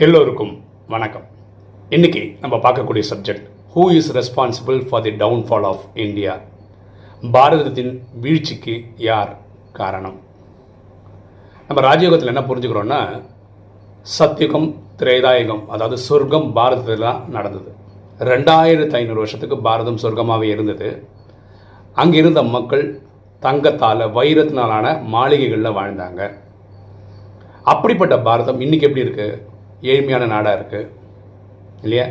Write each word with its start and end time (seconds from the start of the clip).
எல்லோருக்கும் 0.00 0.52
வணக்கம். 0.92 1.24
இன்னைக்கு 1.94 2.20
நம்ம 2.42 2.54
பார்க்கக்கூடிய 2.64 3.02
subject 3.08 3.42
who 3.72 3.82
is 3.96 4.08
responsible 4.18 4.78
for 4.88 5.02
the 5.06 5.10
downfall 5.22 5.66
of 5.70 5.82
India 6.04 6.34
பாரதத்தின் 7.34 7.92
வீழ்ச்சிக்கு 8.22 8.74
யார் 9.08 9.32
காரணம்? 9.80 10.16
நம்ம 11.68 11.84
ராஜயோகத்தில் 11.88 12.32
என்ன 12.32 12.44
புரிஞ்சுக்கிறோன்னா 12.48 13.00
சத்தியுகம் 14.16 14.68
திரேதாயுகம் 15.02 15.62
அதாவது 15.74 15.98
சொர்க்கம் 16.06 16.48
பாரதத்தில் 16.58 17.06
தான் 17.08 17.22
நடந்தது. 17.36 17.70
ரெண்டாயிரத்து 18.32 18.98
ஐநூறு 19.02 19.22
வருஷத்துக்கு 19.24 19.60
பாரதம் 19.68 20.02
சொர்க்கமாகவே 20.06 20.50
இருந்தது. 20.54 20.90
அங்கே 21.92 22.18
இருந்த 22.24 22.42
மக்கள் 22.56 22.84
தங்கத்தால் 23.46 24.10
வைரத்தினாலான 24.18 24.98
மாளிகைகளில் 25.16 25.76
வாழ்ந்தாங்க. 25.80 26.22
அப்படிப்பட்ட 27.72 28.14
பாரதம் 28.28 28.62
இன்னைக்கு 28.66 28.86
எப்படி 28.88 29.06
இருக்குது 29.06 29.50
ஏழ்மையான 29.90 30.26
நாடாக 30.32 30.58
இருக்குது 30.58 30.90
இல்லையா? 31.84 32.06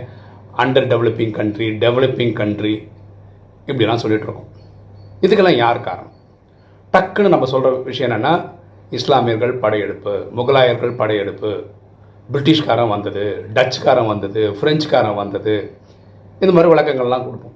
Under 0.62 0.88
developing 0.93 1.35
country 1.39 1.67
developing 1.84 2.34
country 2.39 2.73
இப்படிலாம் 3.67 4.02
சொல்லிகிட்ருக்கோம் 4.03 4.49
இதுக்கெல்லாம் 5.25 5.62
யார் 5.63 5.85
காரணம்? 5.89 6.15
டக்குன்னு 6.93 7.34
நம்ம 7.34 7.48
சொல்கிற 7.52 7.70
விஷயம் 7.89 8.07
என்னென்னா 8.09 8.34
இஸ்லாமியர்கள் 8.98 9.53
படையெடுப்பு 9.63 10.13
முகலாயர்கள் 10.38 10.98
படையெடுப்பு 11.02 11.52
பிரிட்டிஷ்காரன் 12.29 12.91
வந்தது 12.95 13.23
டச்சுக்காரன் 13.55 14.09
வந்தது 14.12 14.41
பிரெஞ்சுக்காரன் 14.62 15.20
வந்தது 15.21 15.55
இந்த 16.41 16.51
மாதிரி 16.55 16.71
விளக்கங்கள்லாம் 16.73 17.26
கொடுப்போம். 17.27 17.55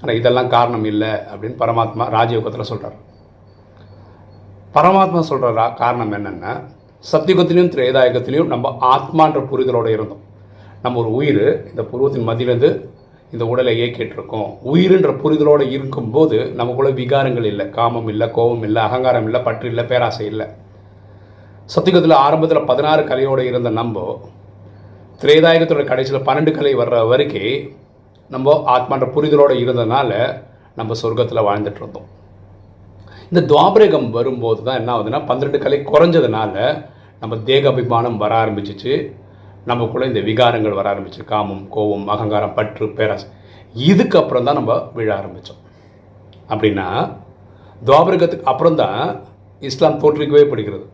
ஆனால் 0.00 0.18
இதெல்லாம் 0.18 0.50
காரணம் 0.56 0.86
இல்லை 0.92 1.12
அப்படின்னு 1.30 1.60
பரமாத்மா 1.62 2.04
ராஜயோகத்தில் 2.16 2.70
சொல்கிறார் 2.70 2.98
பரமாத்மா 4.76 5.20
சொல்கிற 5.30 5.68
காரணம் 5.82 6.14
என்னென்னா 6.18 6.52
சத்தியுகத்திலையும் 7.04 7.72
திரேதாயகத்திலையும் 7.74 8.50
நம்ம 8.52 8.70
ஆத்மான்ற 8.94 9.40
புரிதலோடு 9.50 9.86
இருந்தோம். 9.86 10.22
நம்ம 10.82 10.98
ஒரு 10.98 11.10
உயிர் 11.12 11.44
இந்த 11.70 11.82
புருவத்தின் 11.82 12.26
மத்தியிலேருந்து 12.28 12.70
இந்த 13.32 13.44
உடலை 13.46 13.72
இயக்கிட்டுருக்கோம். 13.80 14.48
உயிருன்ற 14.72 15.10
புரிதலோடு 15.22 15.64
இருக்கும்போது 15.70 16.36
நமக்குள்ள 16.60 16.90
விகாரங்கள் 16.90 17.44
இல்லை. 17.44 17.70
காமம் 17.70 18.08
இல்லை 18.08 18.30
கோபம் 18.30 18.62
இல்லை 18.62 18.82
அகங்காரம் 18.82 19.24
இல்லை 19.24 19.40
பற்று 19.40 19.68
இல்லை 19.68 19.84
பேராசை 19.84 20.26
இல்லை. 20.26 20.46
சத்தியுகத்தில் 21.76 22.22
ஆரம்பத்தில் 22.26 22.68
பதினாறு 22.72 23.02
கலையோடு 23.02 23.40
இருந்த 23.40 23.70
நம்ம 23.70 24.20
திரேதாயகத்தோட 25.22 25.84
கடைசியில் 25.84 26.26
பன்னெண்டு 26.28 26.50
கலை 26.50 26.74
வர்ற 26.74 27.06
வரைக்கும் 27.08 27.72
நம்ம 28.28 28.62
ஆத்மான்ற 28.76 29.08
புரிதலோடு 29.16 29.54
இருந்ததுனால 29.64 30.12
நம்ம 30.74 30.94
சொர்க்கத்தில் 31.02 31.46
வாழ்ந்துட்டு 31.48 31.80
இருந்தோம். 31.82 32.08
இந்த 33.30 33.40
துவாபரகம் 33.52 34.10
வரும்போது 34.10 34.62
தான் 34.62 34.78
என்ன 34.80 34.90
ஆகுதுன்னா 34.96 35.26
பன்னிரெண்டு 35.26 35.58
கலை 35.58 35.78
குறைஞ்சதுனால 35.84 36.54
நம்ம 37.22 37.36
தேக 37.48 37.64
அபிமானம் 37.72 38.20
வர 38.22 38.32
ஆரம்பிச்சிச்சு. 38.42 38.92
நமக்குள்ளே 39.70 40.08
இந்த 40.10 40.20
விகாரங்கள் 40.28 40.78
வர 40.78 40.86
ஆரம்பிச்சு. 40.92 41.22
காமம் 41.30 41.64
கோபம் 41.74 42.06
அகங்காரம் 42.14 42.54
பற்று 42.58 42.86
பேராசை. 42.98 43.26
இதுக்கப்புறம் 43.90 44.46
தான் 44.48 44.58
நம்ம 44.58 44.74
விழ 44.98 45.08
ஆரம்பித்தோம் 45.20 45.62
அப்படின்னா 46.52 46.86
துவாபரகத்துக்கு 47.88 48.50
அப்புறம் 48.52 48.78
தான் 48.82 49.00
இஸ்லாம் 49.68 49.98
தோற்றுக்கவே 50.02 50.44
படிக்கிறது 50.52 50.86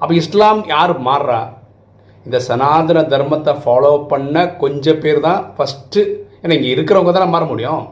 அப்போ 0.00 0.12
இஸ்லாம் 0.22 0.60
யார் 0.74 0.92
மாறுறா 1.08 1.40
இந்த 2.26 2.38
சனாதன 2.46 3.02
தர்மத்தை 3.12 3.52
ஃபாலோ 3.62 3.92
பண்ண 4.12 4.36
கொஞ்சம் 4.62 5.00
பேர் 5.04 5.20
தான் 5.26 5.42
ஃபஸ்ட்டு 5.56 6.00
ஏன்னா 6.42 6.56
இங்கே 6.58 6.72
இருக்கிறவங்க 6.74 7.12
தானே 7.16 7.28
மாற 7.34 7.44
முடியும். 7.52 7.84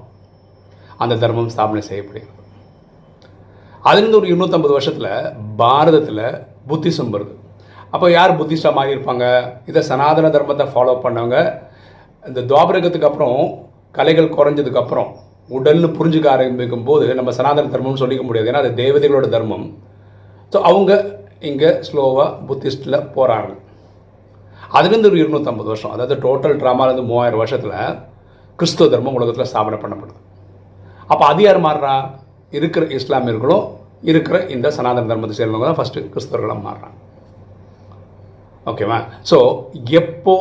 அந்த 1.02 1.14
தர்மம் 1.22 1.52
ஸ்தாபனை 1.54 1.82
செய்யப்படுகிறது. 1.90 2.42
அதுலேருந்து 3.86 4.20
ஒரு 4.20 4.28
இருநூற்றம்பது 4.30 4.76
வருஷத்தில் 4.76 5.32
பாரதத்தில் 5.62 6.26
புத்திசம் 6.68 7.12
வருது. 7.14 7.34
அப்போ 7.94 8.06
யார் 8.16 8.38
புத்திஸ்டாக 8.38 8.76
மாறி 8.76 8.94
இருப்பாங்க? 8.94 9.24
இதை 9.70 9.80
சனாதன 9.90 10.30
தர்மத்தை 10.36 10.64
ஃபாலோ 10.72 10.94
பண்ணவங்க 11.04 11.36
இந்த 12.28 12.40
துவாபரகத்துக்கு 12.50 13.08
அப்புறம் 13.10 13.38
கலைகள் 13.98 14.34
குறைஞ்சதுக்கப்புறம் 14.36 15.10
உடல்னு 15.56 15.88
புரிஞ்சுக்க 15.98 16.28
ஆரம்பிக்கும் 16.36 16.86
போது 16.88 17.06
நம்ம 17.18 17.32
சனாதன 17.38 17.70
தர்மம்னு 17.74 18.02
சொல்லிக்க 18.02 18.22
முடியாது. 18.28 18.48
ஏன்னா 18.50 18.62
அது 18.64 18.72
தேவதைகளோட 18.80 19.26
தர்மம். 19.34 19.66
ஸோ 20.52 20.58
அவங்க 20.70 20.92
இங்கே 21.50 21.70
ஸ்லோவாக 21.88 22.26
புத்திஸ்டில் 22.48 22.98
போகிறாங்க 23.16 23.52
அதுலேருந்து 24.76 25.10
ஒரு 25.10 25.20
இருநூற்றம்பது 25.22 25.70
வருஷம் 25.72 25.94
அதாவது 25.94 26.14
டோட்டல் 26.26 26.58
ட்ராமாலேருந்து 26.62 27.06
மூவாயிரம் 27.10 27.42
வருஷத்தில் 27.42 27.78
கிறிஸ்துவ 28.58 28.88
தர்மம் 28.94 29.16
உலகத்தில் 29.18 29.50
ஸ்தாபனை 29.52 29.78
பண்ணப்படுது. 29.84 30.20
அப்போ 31.12 31.24
அது 31.30 31.42
யார் 31.46 31.64
மாறுறா? 31.68 31.94
இருக்கிற 32.58 32.84
இஸ்லாமியர்களும் 32.98 33.64
இருக்கிற 34.10 34.36
இந்த 34.56 34.68
சனாதன 34.78 35.08
தர்மத்தை 35.12 35.36
சேர்ந்தவங்க 35.40 35.68
தான் 35.70 35.80
ஃபஸ்ட்டு 35.80 36.08
கிறிஸ்தவர்களாக 36.14 36.60
மாறுறாங்க. 36.68 36.98
ஓகேவா 38.70 38.98
ஸோ 39.30 39.38
எப்போ 40.00 40.34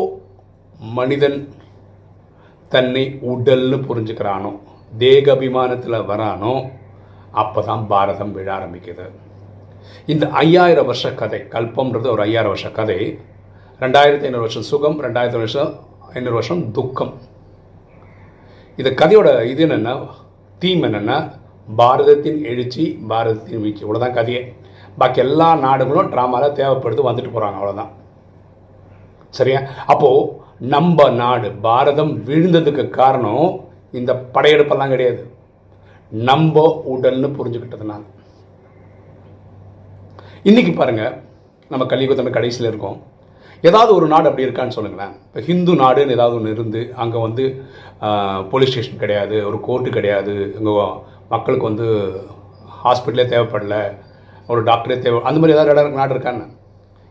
மனிதன் 1.00 1.40
தன்னை 2.72 3.04
உடல்னு 3.32 3.78
புரிஞ்சுக்கிறானோ 3.88 4.52
தேக 5.02 5.26
அபிமானத்தில் 5.36 6.06
வரானோ 6.12 6.54
அப்போ 7.42 7.60
தான் 7.70 7.84
பாரதம் 7.92 8.34
விழ 8.38 8.48
ஆரம்பிக்குது. 8.56 9.06
இந்த 10.12 10.26
ஐயாயிரம் 10.44 10.88
வருஷ 10.90 11.12
கதை 11.22 11.40
கல்பம்ன்றது 11.54 12.08
ஒரு 12.16 12.22
ஐயாயிரம் 12.28 12.54
வருஷ 12.54 12.68
கதை. 12.80 12.98
ரெண்டாயிரத்தி 13.84 14.28
ஐநூறு 14.28 14.46
வருஷம் 14.46 14.68
சுகம் 14.72 14.98
ரெண்டாயிரத்தி 15.06 15.40
வருஷம் 15.44 15.72
ஐநூறு 16.18 16.36
வருஷம் 16.40 16.62
துக்கம். 16.78 17.14
இந்த 18.80 18.90
கதையோட 19.02 19.30
இது 19.54 19.64
என்னென்னா 19.68 19.96
தீம் 20.62 20.84
என்னென்னா 20.90 21.18
பாரதத்தின் 21.82 22.40
எழுச்சி 22.52 22.86
பாரதத்தின் 23.12 23.64
வீழ்ச்சி. 23.64 23.84
இவ்வளோதான் 23.86 24.18
கதையே. 24.20 24.42
பாக்கி 25.02 25.22
எல்லா 25.26 25.50
நாடுகளும் 25.66 26.12
ட்ராமாவில் 26.14 26.58
தேவைப்படுது 26.62 27.08
வந்துட்டு 27.10 27.34
போகிறாங்க 27.36 27.60
அவ்வளோதான் 27.62 27.92
சரியா? 29.38 29.60
அப்போது 29.92 30.30
நம்ம 30.74 31.08
நாடு 31.22 31.48
பாரதம் 31.68 32.12
விழுந்ததுக்கு 32.28 32.84
காரணம் 33.00 33.48
இந்த 34.00 34.12
படையெடுப்பெல்லாம் 34.36 34.94
கிடையாது. 34.94 35.24
நம்ம 36.12 36.64
உடல்னு 36.94 37.30
புரிஞ்சுக்கிட்டதுனால. 37.38 38.02
இன்னைக்கு 40.50 40.72
பாருங்கள் 40.80 41.16
நம்ம 41.72 41.84
கலியுகத்தோட 41.92 42.32
கடைசியில் 42.38 42.70
இருக்கோம். 42.72 42.98
ஏதாவது 43.70 43.92
ஒரு 43.98 44.08
நாடு 44.14 44.28
அப்படி 44.30 44.46
இருக்கான்னு 44.48 44.76
சொல்லுங்களேன். 44.78 45.14
இப்போ 45.28 45.42
ஹிந்து 45.50 45.74
நாடுன்னு 45.82 46.16
ஏதாவது 46.18 46.38
ஒன்று 46.38 46.56
இருந்து 46.56 46.82
அங்கே 47.04 47.20
வந்து 47.28 47.44
போலீஸ் 48.52 48.72
ஸ்டேஷன் 48.72 49.04
கிடையாது 49.04 49.36
ஒரு 49.50 49.58
கோர்ட்டு 49.68 49.96
கிடையாது 49.98 50.34
அங்கே 50.58 50.74
மக்களுக்கு 51.34 51.70
வந்து 51.70 51.88
ஹாஸ்பிட்டலே 52.82 53.26
தேவைப்படல 53.34 53.78
ஒரு 54.54 54.62
டாக்டரே 54.70 54.98
தேவை 55.06 55.22
அந்த 55.30 55.40
மாதிரி 55.40 55.56
ஏதாவது 55.56 55.74
இடம் 55.74 56.00
நாடு 56.02 56.16
இருக்கான்னு? 56.16 56.46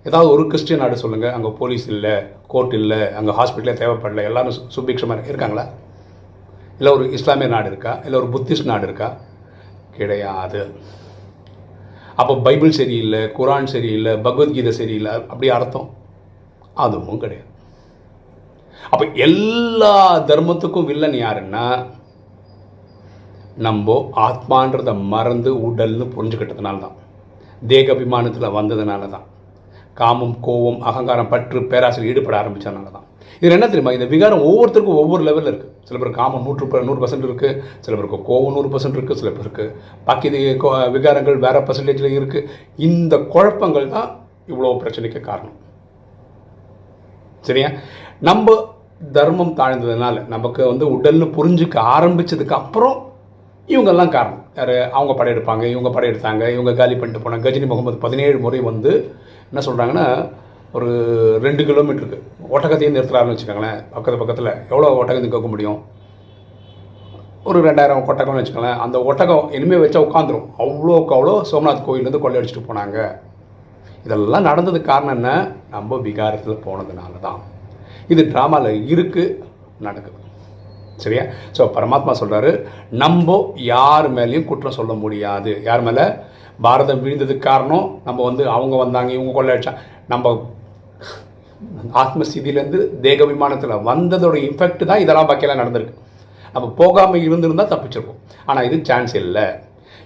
ஏதாவது 0.06 0.30
ஒரு 0.30 0.46
கிறிஸ்டியன் 0.46 0.80
நாடு 0.80 0.96
சொல்லுங்கள் 0.96 1.32
அங்கே 1.32 1.48
போலீஸ் 1.58 1.88
இல்லை 1.88 2.14
கோர்ட் 2.46 2.74
இல்லை 2.74 3.12
அங்கே 3.12 3.32
ஹாஸ்பிட்டலே 3.32 3.74
தேவைப்படல 3.76 4.22
எல்லாரும் 4.22 4.52
சு- 4.52 4.76
சுபிக்ஷமாக 4.76 5.28
இருக்காங்களா? 5.28 5.64
இல்லை 6.78 6.92
ஒரு 6.92 7.12
இஸ்லாமிய 7.12 7.46
நாடு 7.46 7.68
இருக்கா? 7.68 8.00
இல்லை 8.04 8.20
ஒரு 8.20 8.28
புத்திஸ்ட் 8.28 8.64
நாடு 8.64 8.84
இருக்கா? 8.84 9.08
கிடையாது. 9.96 10.60
அப்போ 12.16 12.36
பைபிள் 12.36 12.70
சரியில்லை 12.70 13.30
குரான் 13.38 13.64
சரியில்லை 13.64 14.16
பகவத்கீதை 14.18 14.72
சரியில்லை 14.72 15.12
அப்படி 15.12 15.50
அர்த்தம்? 15.50 15.88
அதுவும் 16.74 17.18
கிடையாது. 17.18 17.48
அப்போ 18.90 19.04
எல்லா 19.16 19.94
தர்மத்துக்கும் 20.26 20.84
வில்லன் 20.84 21.12
யாருன்னா 21.18 21.64
நம்ம 23.56 23.94
ஆத்மான்றதை 24.16 25.06
மறந்து 25.06 25.70
உடல்னு 25.70 26.04
புரிஞ்சுக்கிட்டதுனால 26.16 26.80
தான் 26.80 26.96
தேக 27.66 27.92
அபிமானத்தில் 27.92 28.54
வந்ததுனால 28.54 29.08
தான் 29.08 29.26
காமம் 29.96 30.36
கோவம் 30.42 30.78
அகங்காரம் 30.80 31.28
பற்று 31.28 31.60
பேராசையில் 31.60 32.04
ஈடுபட 32.04 32.42
ஆரம்பித்ததுனால 32.42 32.90
தான் 32.90 33.08
இது 33.42 33.52
என்ன 33.52 33.66
தெரியுமா? 33.66 33.92
இந்த 33.92 34.04
விகாரம் 34.04 34.42
ஒவ்வொருத்தருக்கும் 34.42 34.98
ஒவ்வொரு 34.98 35.22
லெவலில் 35.24 35.50
இருக்குது 35.52 35.72
சில 35.82 35.98
பேருக்கு 35.98 36.20
காமம் 36.20 36.42
நூற்று 36.42 36.82
நூறு 36.82 37.00
பர்சன்ட் 37.00 37.26
இருக்குது 37.26 37.60
சில 37.80 37.96
பேருக்கு 37.96 38.16
கோவம் 38.28 38.52
நூறு 38.52 38.68
பர்சன்ட் 38.68 38.96
இருக்குது 38.96 39.14
சில 39.14 39.30
பேருக்கு 39.30 39.64
பாக்கி 40.04 40.28
கோ- 40.56 40.90
விகாரங்கள் 40.90 41.38
வேறு 41.38 41.60
பர்சன்டேஜில் 41.60 42.18
இருக்குது 42.20 42.48
இந்த 42.76 43.18
குழப்பங்கள் 43.18 43.88
தான் 43.88 44.10
இவ்வளோ 44.48 44.78
பிரச்சனைக்கு 44.78 45.20
காரணம். 45.20 45.56
சரியா? 47.44 47.68
நம்ம 48.20 48.46
தர்மம் 49.12 49.56
தாழ்ந்ததுனால 49.56 50.26
நமக்கு 50.26 50.66
வந்து 50.66 50.86
உடல்னு 50.90 51.24
புரிஞ்சுக்க 51.36 51.76
ஆரம்பித்ததுக்கு 51.94 52.52
அப்புறம் 52.52 53.11
இவங்கெல்லாம் 53.68 54.12
காரணம். 54.14 54.44
யார்? 54.58 54.76
அவங்க 54.98 55.12
படையெடுப்பாங்க 55.18 55.64
இவங்க 55.74 55.90
படையெடுத்தாங்க 55.96 56.44
இவங்க 56.54 56.72
காலி 56.80 56.94
பண்ணிட்டு 56.94 57.22
போனாங்க. 57.24 57.44
கஜினி 57.46 57.66
முகமது 57.66 57.98
பதினேழு 58.04 58.38
முறை 58.38 58.60
வந்து 58.60 58.92
என்ன 59.50 59.62
சொல்கிறாங்கன்னா 59.66 60.06
ஒரு 60.76 60.88
ரெண்டு 61.44 61.62
கிலோமீட்டருக்கு 61.68 62.18
ஒட்டகத்தையும் 62.54 62.94
நிறுத்துறாருன்னு 62.96 63.34
வச்சுக்கோங்களேன். 63.34 63.80
பக்கத்து 63.94 64.20
பக்கத்தில் 64.20 64.50
எவ்வளோ 64.72 64.90
ஒட்டகம் 65.00 65.34
கேட்க 65.34 65.48
முடியும்? 65.54 65.80
ஒரு 67.50 67.58
ரெண்டாயிரம் 67.68 68.08
ஒட்டகம்னு 68.10 68.40
வச்சுக்கோங்களேன். 68.40 68.80
அந்த 68.84 68.96
ஒட்டகம் 69.10 69.46
இனிமேல் 69.56 69.82
வச்சா 69.84 70.02
உட்காந்துரும் 70.06 70.48
அவ்வளோக்கு 70.64 71.14
அவ்வளோ 71.16 71.34
சோமநாத் 71.50 71.86
கோயிலேருந்து 71.86 72.22
கொள்ளையடிச்சிட்டு 72.24 72.68
போனாங்க. 72.68 72.98
இதெல்லாம் 74.04 74.46
நடந்ததுக்கு 74.48 74.90
காரணம் 74.92 75.16
என்ன? 75.16 75.30
நம்ம 75.70 75.96
விகாரத்தில் 76.08 76.62
போனதுனால 76.66 77.20
தான் 77.20 77.40
இது 78.08 78.22
ட்ராமாவில் 78.32 78.88
இருக்குது 78.92 79.38
நடக்குது. 79.86 80.18
சரியா? 81.04 81.24
ஸோ 81.56 81.62
பரமாத்மா 81.76 82.12
சொல்கிறாரு 82.20 82.50
நம்ம 83.02 83.36
யார் 83.72 84.08
மேலேயும் 84.18 84.48
குற்றம் 84.50 84.78
சொல்ல 84.78 84.92
முடியாது. 85.04 85.52
யார் 85.68 85.84
மேலே? 85.88 86.06
பாரதம் 86.66 87.02
வீழ்ந்ததுக்கு 87.04 87.48
காரணம் 87.50 87.86
நம்ம 88.06 88.18
வந்து 88.28 88.42
அவங்க 88.56 88.74
வந்தாங்க 88.84 89.10
இவங்க 89.18 89.32
கொள்ளையடிச்சா 89.36 89.74
நம்ம 90.12 90.34
ஆத்மஸ்திதியிலேருந்து 92.02 92.78
தேக 93.04 93.24
விமானத்தில் 93.30 93.82
வந்ததோட 93.90 94.36
இம்பெக்ட் 94.48 94.88
தான் 94.90 95.02
இதெல்லாம் 95.04 95.28
பாக்கியெல்லாம் 95.28 95.62
நடந்திருக்கு. 95.62 95.94
நம்ம 96.54 96.66
போகாமல் 96.80 97.24
இருந்திருந்தால் 97.26 97.70
தப்பிச்சிருப்போம் 97.72 98.20
ஆனால் 98.50 98.66
இது 98.68 98.76
சான்ஸ் 98.88 99.14
இல்லை. 99.22 99.46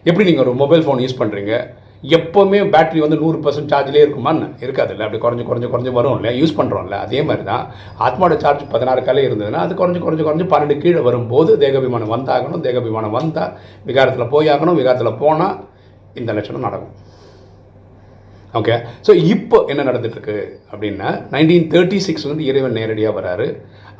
எப்படி 0.08 0.26
நீங்கள் 0.28 0.44
ஒரு 0.46 0.54
மொபைல் 0.62 0.84
ஃபோன் 0.86 1.02
யூஸ் 1.04 1.20
பண்ணுறீங்க 1.20 1.54
எப்போவுமே 2.14 2.58
பேட்டரி 2.72 3.00
வந்து 3.04 3.18
நூறு 3.20 3.38
பர்சன்ட் 3.44 3.70
சார்ஜ்லேயே 3.72 4.02
இருக்குமான்னு 4.06 4.46
இருக்காது 4.64 4.92
இல்லை 4.94 5.04
அப்படி 5.06 5.20
குறைஞ்சு 5.22 5.46
குறைஞ்சு 5.48 5.70
குறைஞ்சு 5.72 5.92
வரும் 5.98 6.16
இல்லை 6.18 6.32
யூஸ் 6.40 6.56
பண்ணுறோம்ல 6.58 6.98
அதே 7.04 7.20
மாதிரி 7.28 7.44
தான் 7.50 7.64
ஆத்மாவோட 8.06 8.36
சார்ஜ் 8.44 8.64
பதினாறு 8.74 9.02
காலே 9.06 9.24
இருந்ததுன்னா 9.28 9.62
அது 9.66 9.78
குறைஞ்சு 9.80 10.02
குறைஞ்சு 10.04 10.26
குறைஞ்சு 10.26 10.46
பன்னெண்டு 10.52 10.76
கீழே 10.82 11.00
வரும்போது 11.08 11.52
தேகபிமானம் 11.64 12.12
வந்தாகணும். 12.16 12.62
தேகபிமானம் 12.66 13.16
வந்தால் 13.18 13.54
விகாரத்தில் 13.90 14.32
போயாகணும். 14.34 14.78
விகாரத்தில் 14.80 15.18
போனால் 15.22 15.56
இந்த 16.20 16.30
லட்சணம் 16.38 16.66
நடக்கும். 16.68 16.94
ஓகே 18.58 18.74
ஸோ 19.06 19.12
இப்போ 19.34 19.58
என்ன 19.72 19.84
நடந்துட்டுருக்கு 19.88 20.36
அப்படின்னா 20.72 21.08
நைன்டீன் 21.32 21.66
தேர்ட்டி 21.72 21.98
சிக்ஸ்லேருந்து 22.06 22.48
இறைவன் 22.50 22.78
நேரடியாக 22.80 23.18
வராரு. 23.20 23.48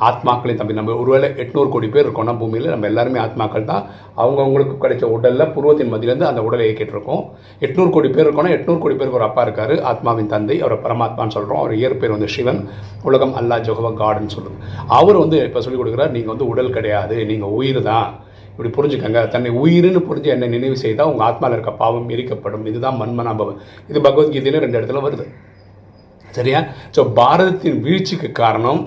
ஆத்மாக்களையும் 0.06 0.58
தம்பி 0.60 0.74
நம்ம 0.78 0.94
ஒருவேளை 1.02 1.28
எட்நூறு 1.42 1.68
கோடி 1.74 1.88
பேர் 1.92 2.04
இருக்கோம்னா 2.06 2.34
பூமியில் 2.40 2.72
நம்ம 2.72 2.86
எல்லாருமே 2.90 3.18
ஆத்மாக்கள் 3.22 3.68
தான். 3.70 3.84
அவங்கவுங்களுக்கு 4.22 4.74
கிடைச்ச 4.82 5.04
உடலில் 5.14 5.52
பூர்வத்தின் 5.54 5.92
மதியிலேருந்து 5.92 6.28
அந்த 6.30 6.40
உடலை 6.46 6.64
இயக்கிட்டுருக்கோம். 6.66 7.22
எட்நூறு 7.66 7.90
கோடி 7.94 8.08
பேர் 8.16 8.26
இருக்கோம்னா 8.26 8.52
எட்நூறு 8.56 8.80
கோடி 8.82 8.96
பேருக்கு 8.98 9.18
ஒரு 9.20 9.26
அப்பா 9.28 9.44
இருக்கார். 9.46 9.74
ஆத்மாவின் 9.92 10.30
தந்தை 10.34 10.58
அவரை 10.64 10.78
பரமாத்மான்னு 10.84 11.36
சொல்கிறோம் 11.36 11.62
அவர் 11.62 11.74
இயற் 11.80 12.00
பேர் 12.02 12.14
வந்து 12.16 12.30
சிவன். 12.36 12.60
உலகம் 13.10 13.34
அல்லா 13.40 13.58
ஜோகவா 13.68 13.92
காடுன்னு 14.02 14.34
சொல்லுது 14.36 14.58
அவர் 14.98 15.22
வந்து 15.24 15.38
இப்போ 15.48 15.62
சொல்லிக் 15.66 15.82
கொடுக்குறாரு 15.82 16.16
நீங்கள் 16.18 16.34
வந்து 16.34 16.50
உடல் 16.52 16.74
கிடையாது. 16.76 17.18
நீங்கள் 17.32 17.56
உயிர் 17.60 17.82
தான். 17.90 18.10
இப்படி 18.56 18.70
புரிஞ்சுக்கங்க. 18.76 19.20
தன்னை 19.34 19.50
உயிர்னு 19.62 20.00
புரிஞ்சு 20.08 20.28
என்னை 20.34 20.46
நினைவு 20.56 20.76
செய்தால் 20.82 21.10
உங்கள் 21.12 21.26
ஆத்மாவில் 21.28 21.56
இருக்க 21.56 21.72
பாவம் 21.82 22.10
எரிக்கப்படும். 22.14 22.66
இதுதான் 22.70 22.98
மன்மனாபவம் 23.00 23.58
இது 23.90 23.98
பகவத்கீதையில 24.06 24.62
ரெண்டு 24.64 24.78
இடத்துல 24.78 25.02
வருது. 25.06 25.26
சரியா? 26.36 26.60
ஸோ 26.96 27.00
பாரதத்தின் 27.18 27.78
வீழ்ச்சிக்கு 27.86 28.28
காரணம் 28.42 28.80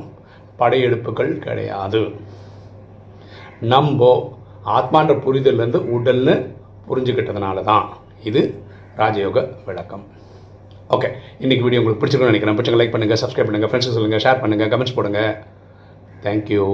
படையெடுப்புகள் 0.62 1.32
கிடையாது. 1.46 2.02
நம்போ 3.74 4.12
ஆத்மான்ற 4.78 5.14
புரிதல்லேருந்து 5.26 5.82
உடல்னு 5.98 6.36
புரிஞ்சுக்கிட்டதுனால 6.88 7.64
தான் 7.72 7.86
இது 8.30 8.42
ராஜயோக 9.02 9.40
விளக்கம். 9.68 10.06
ஓகே 10.96 11.10
இன்றைக்கி 11.44 11.64
வீடியோ 11.66 11.82
உங்களுக்கு 11.82 12.02
பிடிச்சிருக்கணும்னு 12.02 12.34
நினைக்கிறேன். 12.34 12.58
பிடிச்சிங்க 12.58 12.82
லைக் 12.82 12.96
பண்ணுங்கள் 12.96 13.22
சப்ஸ்கிரைப் 13.24 13.50
பண்ணுங்கள் 13.50 13.72
ஃப்ரெண்ட்ஸ் 13.72 13.96
சொல்லுங்கள் 13.98 14.24
ஷேர் 14.26 14.42
பண்ணுங்கள் 14.44 14.72
கமெண்ட்ஸ் 14.74 14.98
போடுங்க. 14.98 15.22
தேங்க்யூ 16.26 16.66